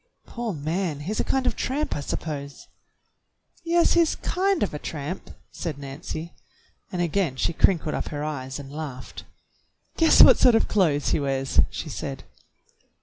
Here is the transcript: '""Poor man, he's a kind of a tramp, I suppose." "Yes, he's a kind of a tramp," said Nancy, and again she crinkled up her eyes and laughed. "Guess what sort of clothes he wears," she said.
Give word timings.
'""Poor 0.25 0.51
man, 0.51 1.01
he's 1.01 1.19
a 1.19 1.23
kind 1.23 1.45
of 1.45 1.53
a 1.53 1.55
tramp, 1.55 1.95
I 1.95 1.99
suppose." 1.99 2.67
"Yes, 3.63 3.93
he's 3.93 4.15
a 4.15 4.25
kind 4.25 4.63
of 4.63 4.73
a 4.73 4.79
tramp," 4.79 5.29
said 5.51 5.77
Nancy, 5.77 6.33
and 6.91 7.03
again 7.03 7.35
she 7.35 7.53
crinkled 7.53 7.93
up 7.93 8.07
her 8.07 8.23
eyes 8.23 8.57
and 8.57 8.71
laughed. 8.73 9.25
"Guess 9.97 10.23
what 10.23 10.39
sort 10.39 10.55
of 10.55 10.67
clothes 10.67 11.09
he 11.09 11.19
wears," 11.19 11.59
she 11.69 11.87
said. 11.89 12.23